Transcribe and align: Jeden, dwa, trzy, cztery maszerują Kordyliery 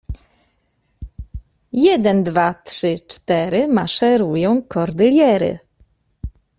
Jeden, 1.87 2.23
dwa, 2.25 2.53
trzy, 2.53 2.99
cztery 3.07 3.67
maszerują 3.67 4.61
Kordyliery 4.63 5.59